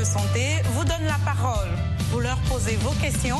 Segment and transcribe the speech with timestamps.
[0.00, 1.68] de santé vous donne la parole.
[2.10, 3.36] Vous leur posez vos questions.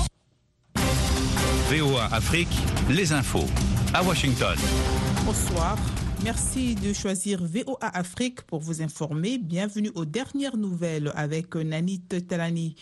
[1.71, 2.55] VOA Afrique,
[2.91, 3.47] les infos.
[3.95, 4.57] À Washington.
[5.25, 5.79] Bonsoir.
[6.23, 9.39] Merci de choisir VOA Afrique pour vous informer.
[9.39, 12.75] Bienvenue aux dernières nouvelles avec Nanit Talani.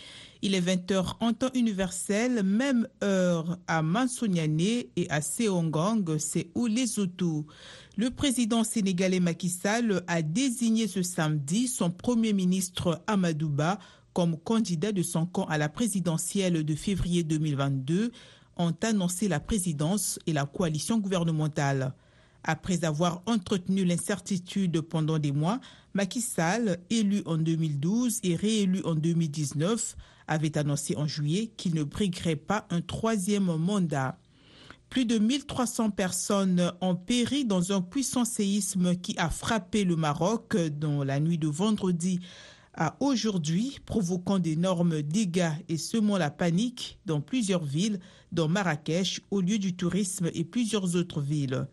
[0.43, 6.67] Il est 20h en temps universel, même heure à Mansoniane et à Seongang, c'est où
[6.67, 7.45] les Hutus.
[7.99, 13.81] Le président sénégalais Macky Sall a désigné ce samedi son premier ministre Amadouba
[14.13, 18.13] comme candidat de son camp à la présidentielle de février 2022,
[18.57, 21.93] ont annoncé la présidence et la coalition gouvernementale.
[22.45, 25.59] Après avoir entretenu l'incertitude pendant des mois,
[25.93, 29.97] Macky Sall, élu en 2012 et réélu en 2019,
[30.29, 34.17] avait annoncé en juillet qu'il ne briguerait pas un troisième mandat.
[34.91, 40.57] Plus de 1300 personnes ont péri dans un puissant séisme qui a frappé le Maroc
[40.57, 42.21] dans la nuit de vendredi
[42.73, 47.99] à aujourd'hui, provoquant d'énormes dégâts et semant la panique dans plusieurs villes,
[48.31, 51.67] dont Marrakech, au lieu du tourisme et plusieurs autres villes.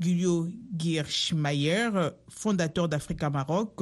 [0.00, 0.48] Gulio
[0.78, 1.90] Girschmeyer,
[2.28, 3.80] fondateur d'Africa Maroc,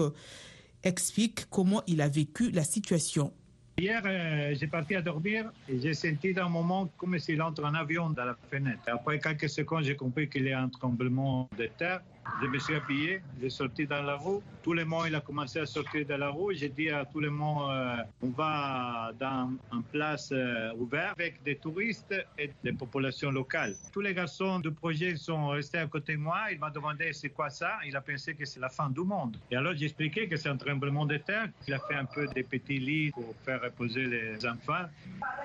[0.83, 3.33] explique comment il a vécu la situation.
[3.81, 7.73] Hier, euh, j'ai parti à dormir et j'ai senti d'un moment comme s'il entre un
[7.73, 8.83] avion dans la fenêtre.
[8.89, 12.03] Après quelques secondes, j'ai compris qu'il y a un tremblement de terre.
[12.43, 14.41] Je me suis habillé, j'ai sorti dans la rue.
[14.63, 16.55] Tout le monde il a commencé à sortir de la rue.
[16.55, 21.43] J'ai dit à tout le monde euh, on va dans une place euh, ouverte avec
[21.43, 23.75] des touristes et des populations locales.
[23.93, 26.51] Tous les garçons du projet sont restés à côté de moi.
[26.53, 27.79] Il m'a demandé c'est quoi ça?
[27.87, 29.37] Il a pensé que c'est la fin du monde.
[29.51, 31.49] Et alors j'ai expliqué que c'est un tremblement de terre.
[31.67, 34.87] Il a fait un peu des petits lits pour faire reposer les enfants.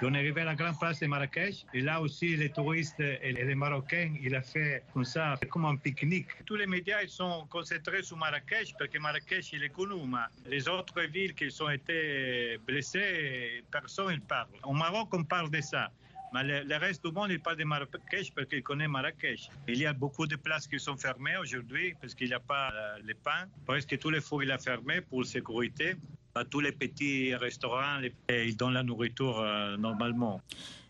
[0.02, 1.66] on est arrivé à la grande place de Marrakech.
[1.73, 5.75] Et là aussi, les touristes et les Marocains, il a fait comme ça, comme un
[5.75, 6.27] pique-nique.
[6.45, 10.27] Tous les médias ils sont concentrés sur Marrakech parce que Marrakech il est connu, mais
[10.53, 14.49] les autres villes qui ont été blessées, personne ne parle.
[14.63, 15.89] Au Maroc, on parle de ça.
[16.33, 19.49] Mais le, reste du monde, il parle de Marrakech parce qu'il connaît Marrakech.
[19.69, 22.67] Il y a beaucoup de places qui sont fermées aujourd'hui parce qu'il n'y a pas
[22.73, 23.45] euh, les pains.
[23.65, 25.95] Presque tous les fours, il a fermé pour sécurité.
[26.43, 30.41] Tous les petits restaurants, ils donnent la nourriture euh, normalement.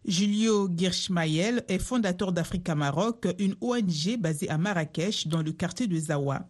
[0.03, 5.97] Julio Girschmayel est fondateur d'Africa Maroc, une ONG basée à Marrakech dans le quartier de
[5.97, 6.47] Zawa.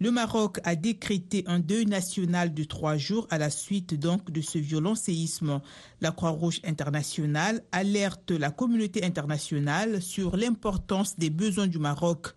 [0.00, 4.40] Le Maroc a décrété un deuil national de trois jours à la suite donc de
[4.40, 5.60] ce violent séisme.
[6.00, 12.28] La Croix-Rouge internationale alerte la communauté internationale sur l'importance des besoins du Maroc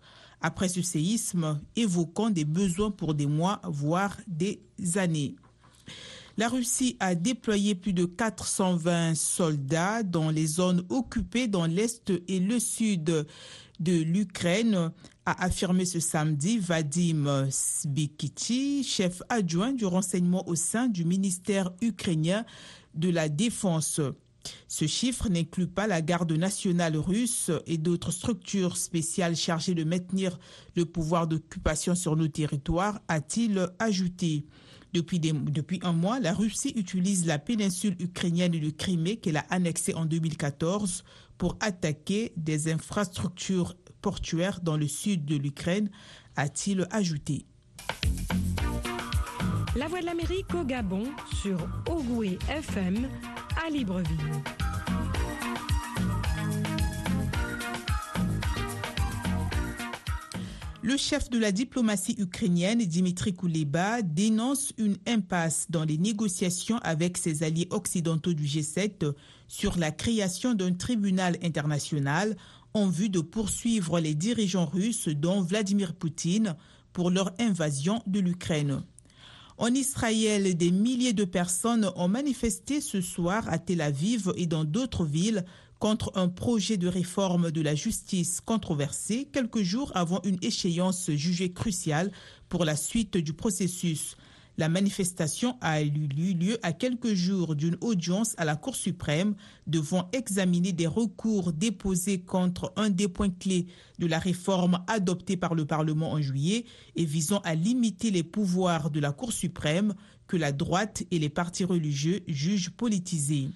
[0.42, 4.60] après ce séisme, évoquant des besoins pour des mois, voire des
[4.96, 5.36] années.
[6.36, 12.40] La Russie a déployé plus de 420 soldats dans les zones occupées dans l'est et
[12.40, 13.26] le sud
[13.80, 14.90] de l'Ukraine,
[15.26, 22.44] a affirmé ce samedi Vadim Sbikiti, chef adjoint du renseignement au sein du ministère ukrainien
[22.94, 24.00] de la Défense.
[24.68, 30.38] Ce chiffre n'inclut pas la garde nationale russe et d'autres structures spéciales chargées de maintenir
[30.76, 34.44] le pouvoir d'occupation sur nos territoires, a-t-il ajouté.
[34.94, 40.04] Depuis, un mois, la Russie utilise la péninsule ukrainienne de Crimée qu'elle a annexée en
[40.04, 41.02] 2014
[41.36, 45.90] pour attaquer des infrastructures portuaires dans le sud de l'Ukraine,
[46.36, 47.44] a-t-il ajouté.
[49.74, 51.04] La Voix de l'Amérique au Gabon
[51.42, 51.58] sur
[51.90, 53.08] Ogoué FM
[53.66, 54.63] à Libreville.
[60.86, 67.16] Le chef de la diplomatie ukrainienne, Dimitri Kouleba, dénonce une impasse dans les négociations avec
[67.16, 69.14] ses alliés occidentaux du G7
[69.48, 72.36] sur la création d'un tribunal international
[72.74, 76.54] en vue de poursuivre les dirigeants russes, dont Vladimir Poutine,
[76.92, 78.82] pour leur invasion de l'Ukraine.
[79.56, 84.64] En Israël, des milliers de personnes ont manifesté ce soir à Tel Aviv et dans
[84.64, 85.46] d'autres villes
[85.78, 91.52] contre un projet de réforme de la justice controversé quelques jours avant une échéance jugée
[91.52, 92.10] cruciale
[92.48, 94.16] pour la suite du processus.
[94.56, 99.34] La manifestation a eu lieu à quelques jours d'une audience à la Cour suprême
[99.66, 103.66] devant examiner des recours déposés contre un des points clés
[103.98, 108.90] de la réforme adoptée par le Parlement en juillet et visant à limiter les pouvoirs
[108.90, 109.92] de la Cour suprême
[110.28, 113.48] que la droite et les partis religieux jugent politisés.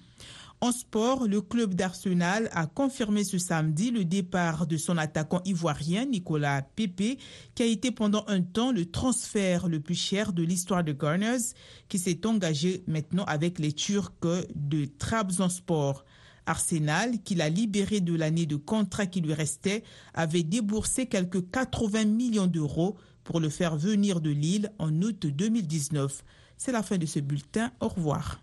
[0.61, 6.03] En sport, le club d'Arsenal a confirmé ce samedi le départ de son attaquant ivoirien
[6.03, 7.17] Nicolas Pepe,
[7.55, 11.53] qui a été pendant un temps le transfert le plus cher de l'histoire de Gunners,
[11.87, 14.11] qui s'est engagé maintenant avec les Turcs
[14.53, 16.03] de Trabzonspor.
[16.45, 19.83] Arsenal, qui l'a libéré de l'année de contrat qui lui restait,
[20.13, 26.25] avait déboursé quelques 80 millions d'euros pour le faire venir de Lille en août 2019.
[26.57, 27.71] C'est la fin de ce bulletin.
[27.79, 28.41] Au revoir.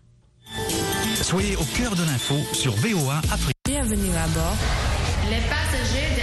[1.21, 3.55] Soyez au cœur de l'info sur VOA Afrique.
[3.65, 4.55] Bienvenue à bord.
[5.29, 6.16] Les passagers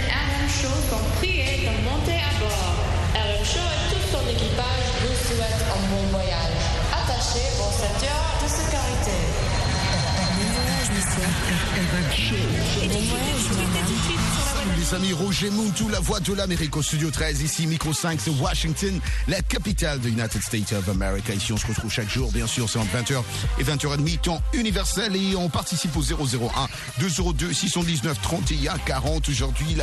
[14.77, 18.29] Les amis, Roger Muntu, la voix de l'Amérique au studio 13, ici Micro 5, c'est
[18.29, 21.33] Washington, la capitale de United States of America.
[21.33, 23.23] Ici, on se retrouve chaque jour, bien sûr, c'est entre 20h
[23.57, 26.67] et 20h30, temps universel, et on participe au 001
[26.99, 29.29] 202 619 31 40.
[29.29, 29.75] Aujourd'hui,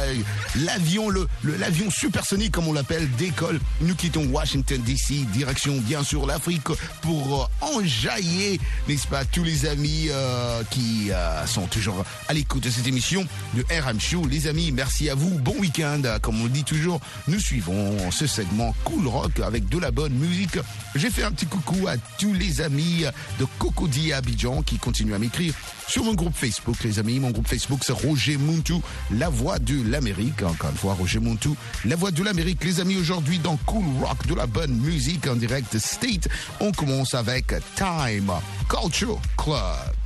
[0.55, 3.59] l'avion, le, l'avion supersonique, comme on l'appelle, décolle.
[3.81, 6.69] Nous quittons Washington DC, direction, bien sûr, l'Afrique
[7.01, 12.63] pour euh, enjailler, n'est-ce pas, tous les amis euh, qui euh, sont toujours à l'écoute
[12.63, 14.27] de cette émission de RM Show.
[14.27, 15.39] Les amis, merci à vous.
[15.39, 16.01] Bon week-end.
[16.23, 20.59] Comme on dit toujours, nous suivons ce segment Cool Rock avec de la bonne musique.
[20.95, 23.05] J'ai fait un petit coucou à tous les amis
[23.39, 25.53] de Cocody Abidjan qui continuent à m'écrire
[25.87, 27.21] sur mon groupe Facebook, les amis.
[27.21, 28.77] Mon groupe Facebook, c'est Roger Muntu,
[29.11, 30.43] la voix de l'Amérique.
[30.43, 31.51] Encore une fois, Roger Muntu,
[31.85, 32.65] la voix de l'Amérique.
[32.65, 36.29] Les amis, aujourd'hui, dans Cool Rock, de la bonne musique en direct State,
[36.61, 38.33] on commence avec Time
[38.71, 40.02] Culture Club.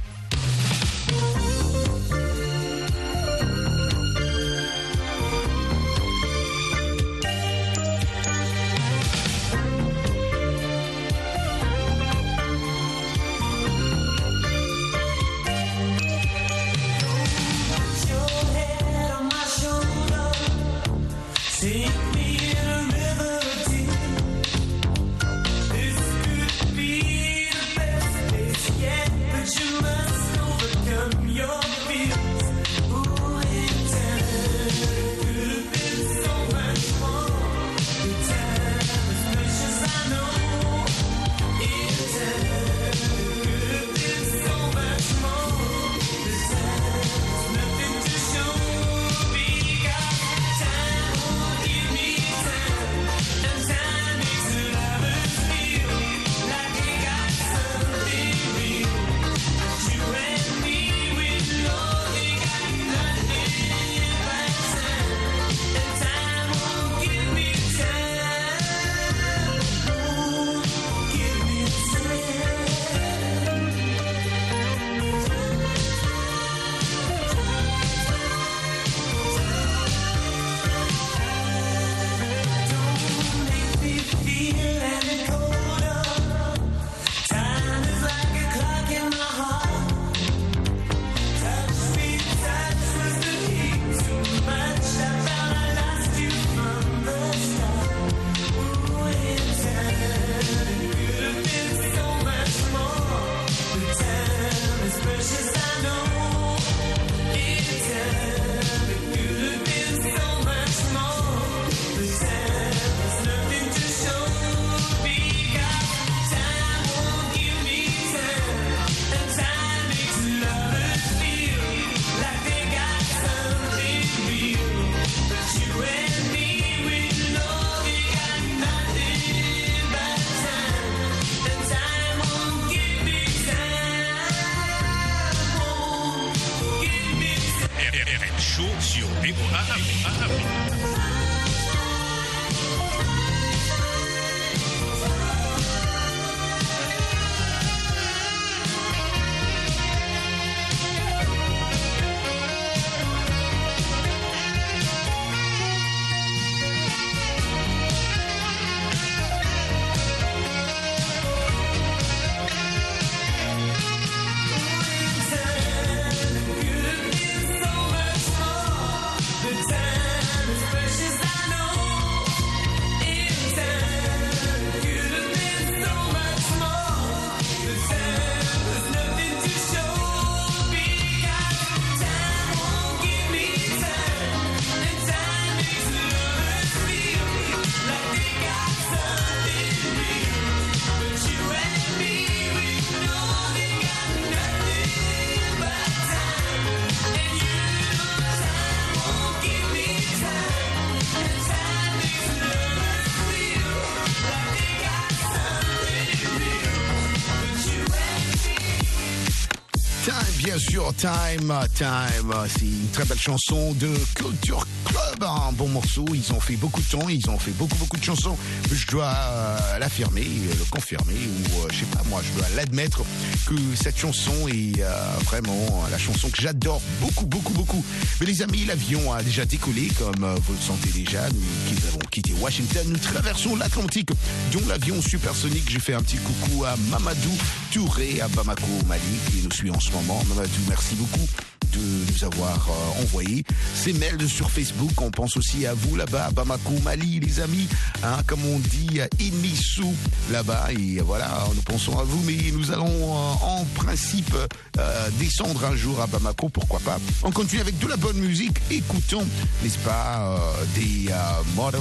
[210.96, 212.34] Time, Time.
[212.48, 215.22] C'est une très belle chanson de Culture Club.
[215.22, 216.06] Un bon morceau.
[216.14, 217.08] Ils ont fait beaucoup de temps.
[217.08, 218.36] Ils ont fait beaucoup, beaucoup de chansons.
[218.72, 223.02] Je dois euh, l'affirmer, le confirmer, ou euh, je sais pas, moi, je dois l'admettre
[223.46, 227.84] que cette chanson est euh, vraiment la chanson que j'adore beaucoup, beaucoup, beaucoup.
[228.20, 231.28] Mais les amis, l'avion a déjà décollé, comme vous le sentez déjà.
[231.28, 234.10] Nous qui avons quitté Washington, nous traversons l'Atlantique,
[234.52, 235.68] dont l'avion supersonique.
[235.68, 237.32] J'ai fait un petit coucou à Mamadou
[237.72, 240.22] Touré à Bamako, Mali, qui nous suit en ce moment.
[240.28, 241.26] Mamadou, merci beaucoup
[241.72, 244.92] de nous avoir euh, envoyé ces mails sur Facebook.
[245.00, 247.68] On pense aussi à vous là-bas, à Bamako, Mali, les amis.
[248.02, 249.94] Hein, comme on dit, Inissou
[250.30, 250.68] là-bas.
[250.72, 252.22] Et voilà, nous pensons à vous.
[252.24, 254.34] Mais nous allons euh, en principe
[254.78, 256.98] euh, descendre un jour à Bamako, pourquoi pas.
[257.22, 258.56] On continue avec de la bonne musique.
[258.70, 259.26] Écoutons,
[259.62, 260.38] n'est-ce pas,
[260.74, 261.10] des
[261.54, 261.80] Models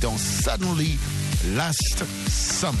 [0.00, 0.98] dans Suddenly
[1.54, 2.74] Last Summer.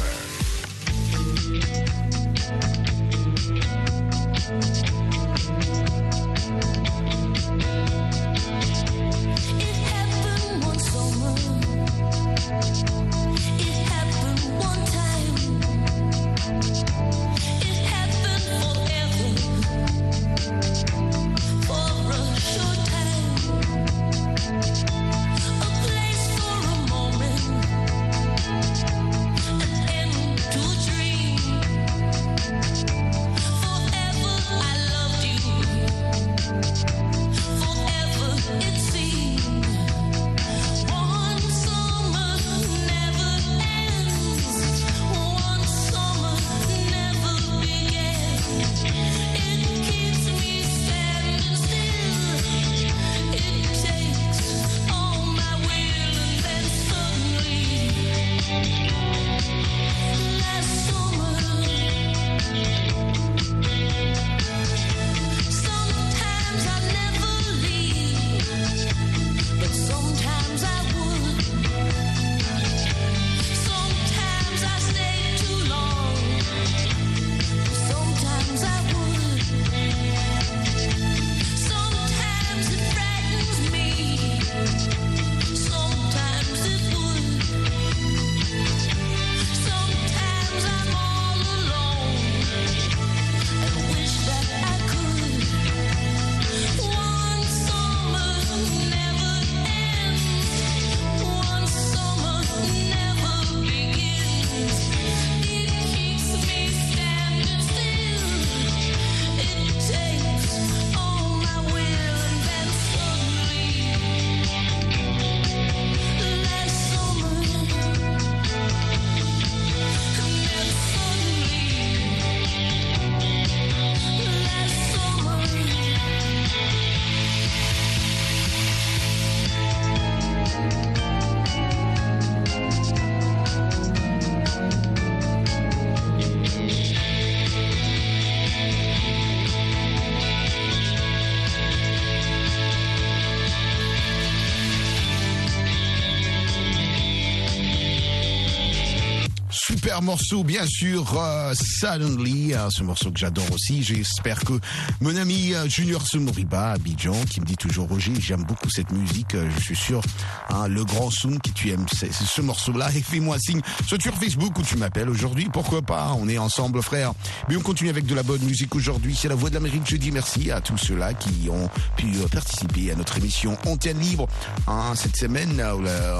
[150.02, 153.82] Morceau, bien sûr, euh, Suddenly, euh, ce morceau que j'adore aussi.
[153.82, 154.52] J'espère que
[155.00, 159.34] mon ami euh, Junior Soumoriba, Abidjan, qui me dit toujours Roger, j'aime beaucoup cette musique.
[159.34, 160.02] je suis sûr,
[160.50, 164.58] hein, le grand Soum, qui tu aimes ce, ce morceau-là, et fais-moi signe, sur Facebook
[164.58, 167.12] ou tu m'appelles aujourd'hui, pourquoi pas, on est ensemble, frère.
[167.48, 169.16] Mais on continue avec de la bonne musique aujourd'hui.
[169.16, 169.82] C'est la Voix de l'Amérique.
[169.86, 174.28] Je dis merci à tous ceux-là qui ont pu participer à notre émission Antenne Libre.
[174.66, 175.62] Hein, cette semaine,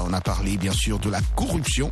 [0.07, 1.91] on a parlé bien sûr de la corruption.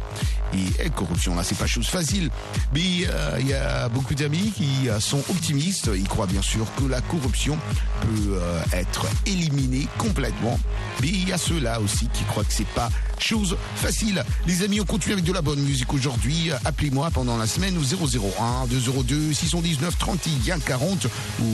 [0.54, 2.30] Et, et corruption, là, pas chose facile.
[2.74, 5.92] Mais euh, il y a beaucoup d'amis qui euh, sont optimistes.
[5.96, 7.58] Ils croient bien sûr que la corruption
[8.02, 10.60] peut euh, être éliminée complètement.
[11.02, 14.24] Mais il y a ceux-là aussi qui croient que c'est pas chose facile.
[14.48, 16.52] Les amis, on continue avec de la bonne musique aujourd'hui.
[16.66, 21.08] Appelez-moi pendant la semaine au 001 202 619 31 40
[21.42, 21.46] ou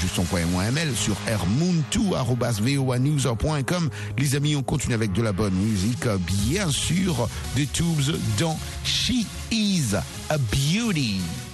[0.00, 3.90] juste envoyez-moi un mail sur rmoon2.voanews.com.
[4.16, 6.06] Les amis, on continue avec de la bonne musique.
[6.46, 11.47] Bien sûr, des tubes dans She Is a Beauty.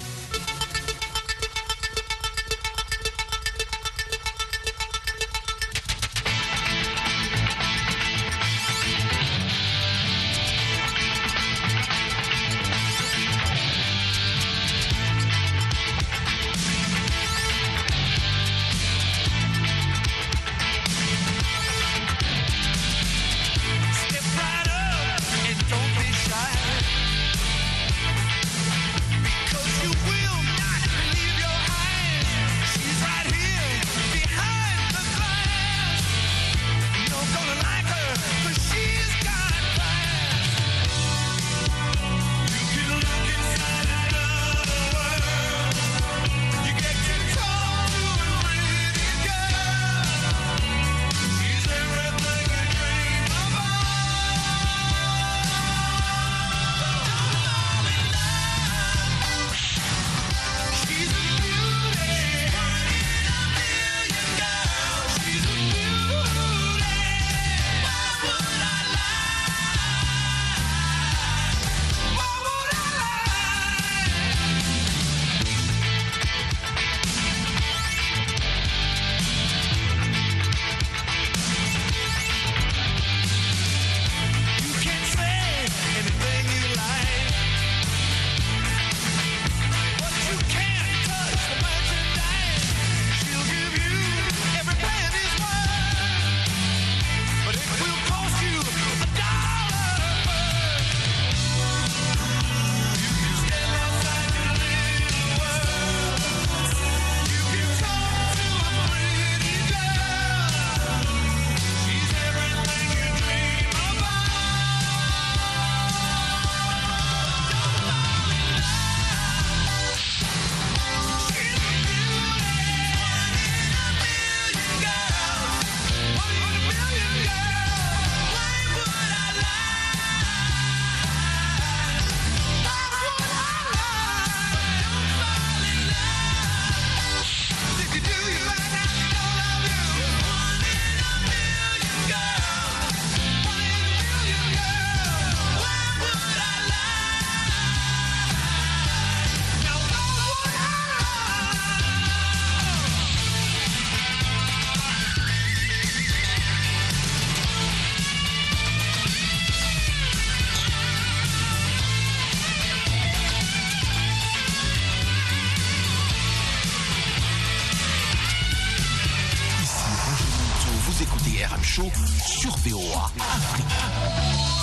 [171.75, 171.91] Show
[172.25, 174.54] sur VOA Afrique.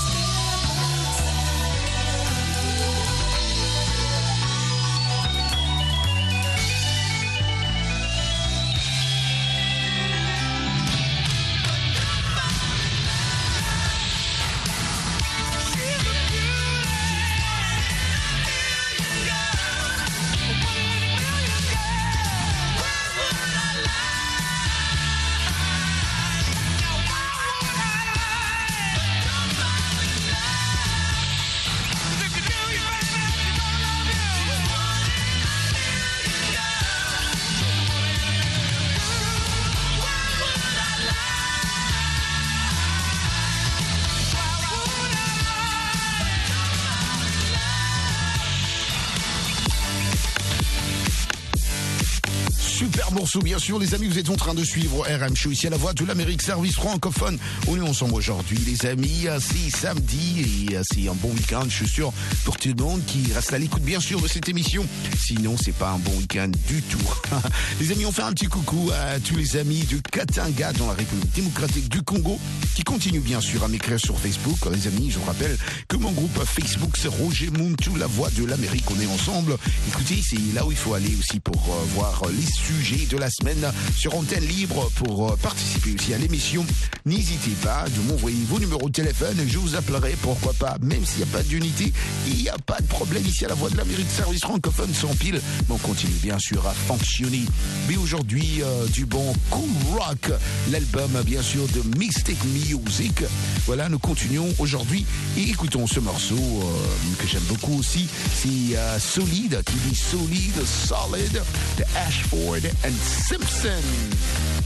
[53.21, 55.77] Bien sûr, les amis, vous êtes en train de suivre RM Show ici à la
[55.77, 57.37] voix de l'Amérique, service francophone.
[57.67, 59.27] On est ensemble aujourd'hui, les amis?
[59.39, 62.11] C'est samedi et c'est un bon week-end, je suis sûr,
[62.45, 64.87] pour tout le monde qui reste à l'écoute, bien sûr, de cette émission.
[65.19, 66.97] Sinon, c'est pas un bon week-end du tout.
[67.79, 70.93] les amis, on fait un petit coucou à tous les amis du Katanga dans la
[70.93, 72.39] République démocratique du Congo
[72.75, 74.57] qui continuent, bien sûr, à m'écrire sur Facebook.
[74.73, 75.57] Les amis, je vous rappelle
[75.87, 78.89] que mon groupe Facebook, c'est Roger Muntu, la voix de l'Amérique.
[78.89, 79.57] On est ensemble.
[79.87, 83.29] Écoutez, c'est là où il faut aller aussi pour euh, voir les sujet de la
[83.29, 86.65] semaine sur antenne libre pour euh, participer aussi à l'émission.
[87.05, 91.17] N'hésitez pas de m'envoyer vos numéros de téléphone je vous appellerai, pourquoi pas, même s'il
[91.17, 91.91] n'y a pas d'unité,
[92.27, 95.13] il n'y a pas de problème ici à la Voix de l'Amérique, service francophone sans
[95.15, 95.41] pile.
[95.67, 97.43] Mais on continue bien sûr à fonctionner.
[97.89, 100.31] Mais aujourd'hui, euh, du bon Cool Rock,
[100.71, 103.23] l'album bien sûr de Mystic Music.
[103.65, 105.05] Voilà, nous continuons aujourd'hui
[105.37, 108.07] et écoutons ce morceau euh, que j'aime beaucoup aussi.
[108.33, 111.41] C'est euh, Solide, qui dit Solide, Solid,
[111.77, 113.83] de Ashford and Simpson.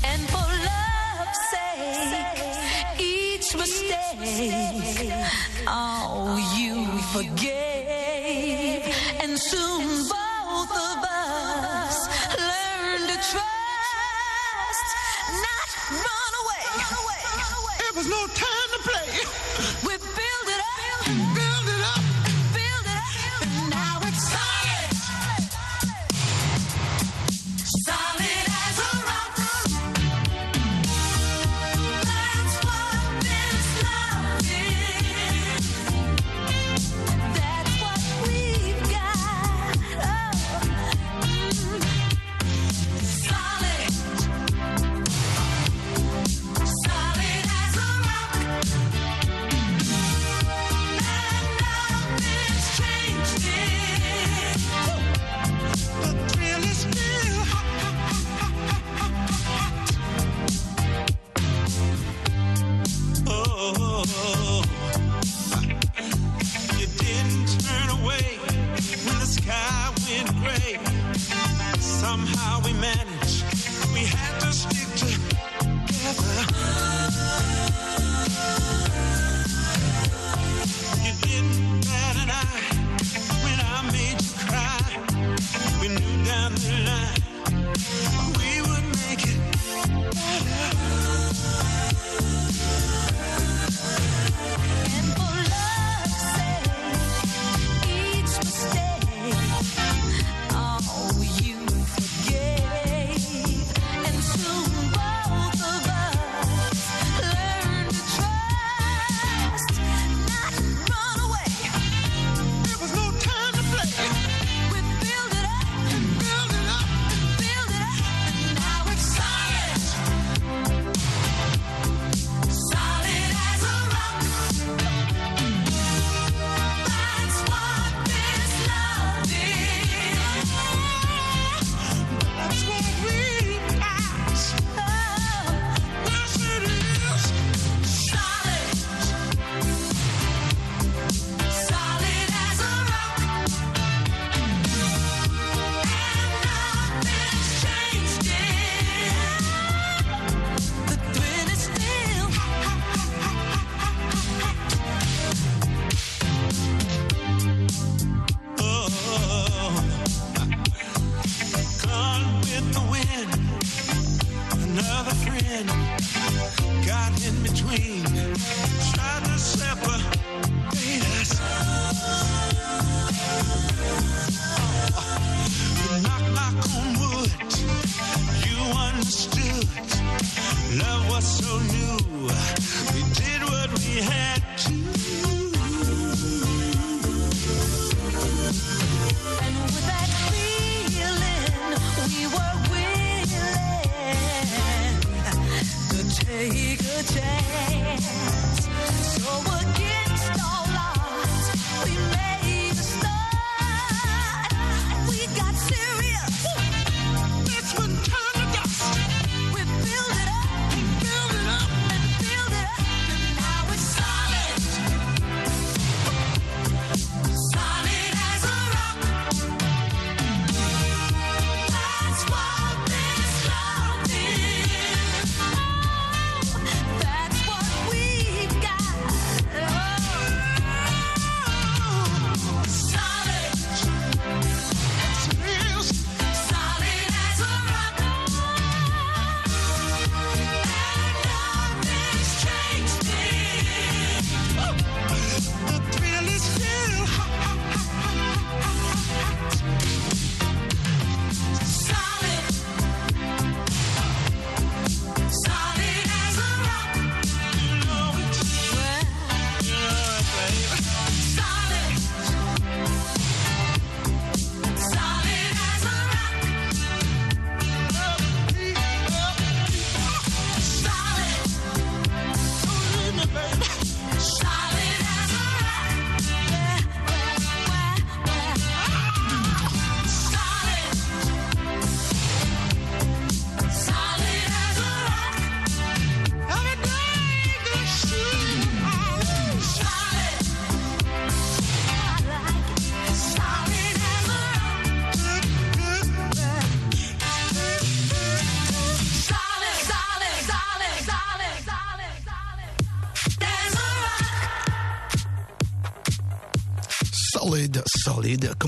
[0.03, 5.13] And for love's sake, each mistake,
[5.67, 8.83] oh, you forgave.
[9.23, 14.87] And soon both of us learn to trust,
[15.47, 16.65] not run away.
[17.87, 18.64] It was no time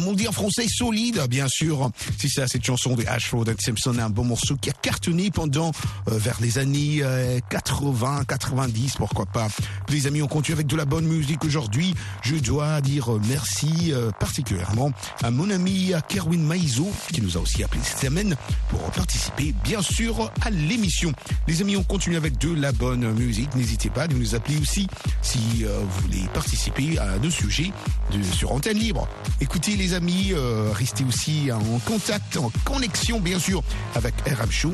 [0.08, 1.92] On dit en français, solide, bien sûr.
[2.18, 5.74] Si c'est cette chanson de Ashford and Simpson, un bon morceau qui a cartonné pendant,
[6.08, 9.50] euh, vers les années euh, 80, 90, pourquoi pas.
[9.90, 11.94] Les amis, on continue avec de la bonne musique aujourd'hui.
[12.22, 14.94] Je dois dire merci euh, particulièrement
[15.24, 18.38] à mon ami Kerwin Maizo, qui nous a aussi appelé cette semaine
[18.70, 21.12] pour participer, bien sûr, à l'émission.
[21.50, 23.54] Les amis, on continue avec de la bonne musique.
[23.56, 24.88] N'hésitez pas de nous appeler aussi
[25.22, 27.74] si euh, vous voulez participer à nos sujets
[28.14, 29.06] de, sur antenne libre.
[29.42, 33.64] Écoutez les amis, euh, restez aussi en contact, en connexion bien sûr
[33.96, 34.72] avec RM Show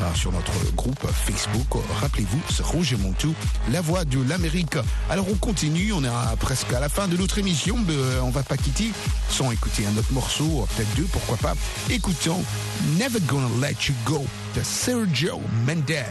[0.00, 1.82] euh, sur notre groupe Facebook.
[2.00, 3.34] Rappelez-vous, c'est Roger Montou,
[3.70, 4.76] la voix de l'Amérique.
[5.08, 8.30] Alors on continue, on est presque à la fin de notre émission, mais euh, on
[8.30, 8.90] va pas quitter
[9.30, 11.54] sans écouter un autre morceau, peut-être deux, pourquoi pas.
[11.90, 12.42] Écoutons
[12.98, 16.04] Never Gonna Let You Go de Sergio Mendez.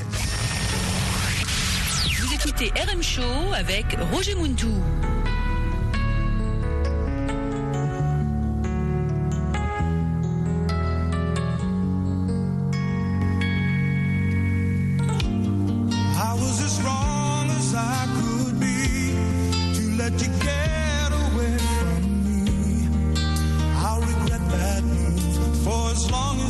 [2.20, 4.74] Vous écoutez RM Show avec Roger Muntou.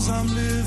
[0.07, 0.64] I'm living.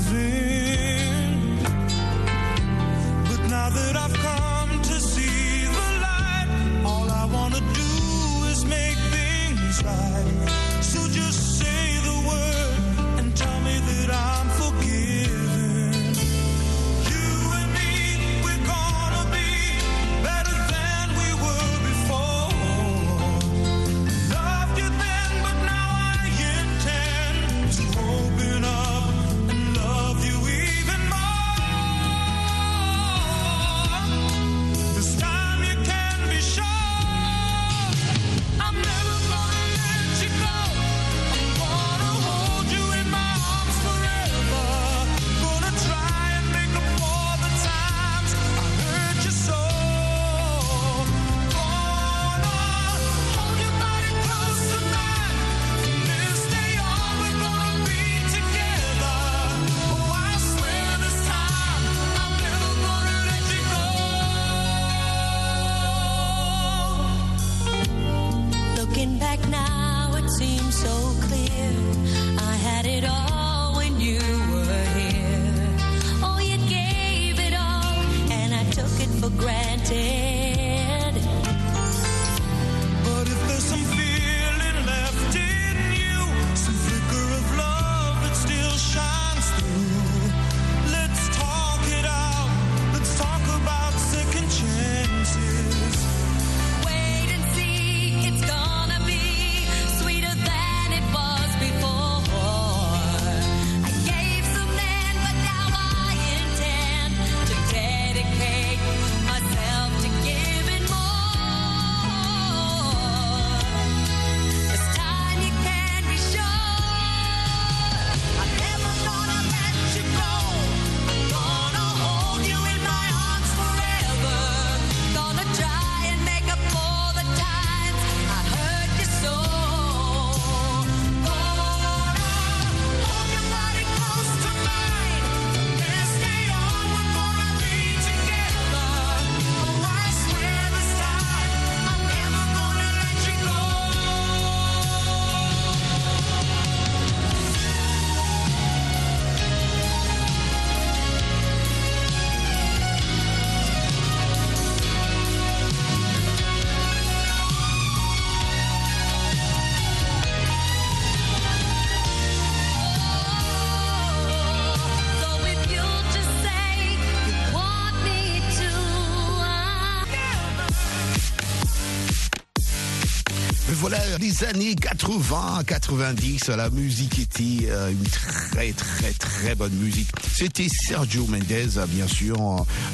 [174.45, 180.07] Années 80, 90, la musique était euh, une très très très bonne musique.
[180.33, 181.43] C'était Sergio Mendes,
[181.77, 182.39] euh, bien sûr,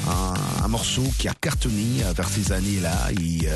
[0.08, 3.50] un, un morceau qui a cartonné vers ces années-là et euh,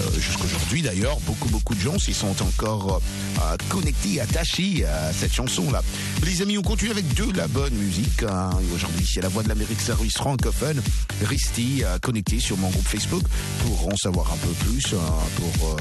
[0.00, 3.00] euh, jusqu'aujourd'hui d'ailleurs, beaucoup beaucoup de gens s'y sont encore
[3.42, 5.82] euh, connectés, attachés à cette chanson-là.
[6.24, 8.22] Les amis, on continue avec de la bonne musique.
[8.22, 8.50] hein.
[8.74, 10.80] Aujourd'hui, c'est la voix de l'Amérique Service francophone.
[11.24, 13.24] Restez euh, connectés sur mon groupe Facebook
[13.64, 14.94] pour en savoir un peu plus
[15.36, 15.76] pour euh,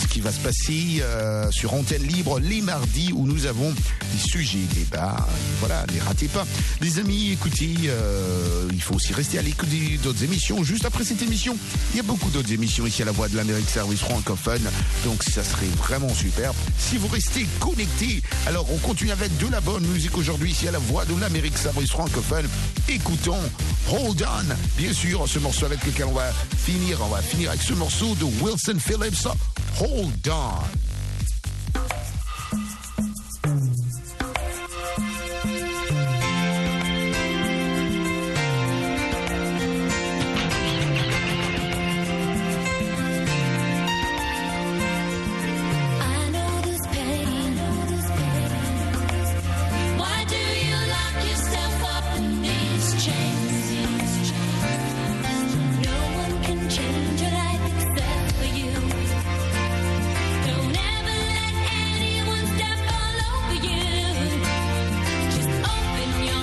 [0.00, 4.18] ce qui va se passer euh, sur Antenne Libre les mardis où nous avons des
[4.18, 5.16] sujets, débats.
[5.60, 6.46] Voilà, ne ratez pas.
[6.80, 9.68] Les amis, écoutez, euh, il faut aussi rester à l'écoute
[10.02, 10.62] d'autres émissions.
[10.64, 11.56] Juste après cette émission,
[11.92, 14.62] il y a beaucoup d'autres émissions ici à la voix de l'Amérique Service francophone.
[15.04, 16.52] Donc ça serait vraiment super.
[16.78, 20.72] Si vous restez connectés, alors on continue avec de la bonne musique aujourd'hui ici à
[20.72, 22.48] la voix de l'Amérique Service francophone.
[22.88, 23.40] Écoutons
[23.90, 26.98] Hold On, bien sûr, ce morceau avec lequel on va finir.
[27.02, 29.28] On va finir avec ce morceau de Wilson Phillips.
[29.76, 30.93] Hold On.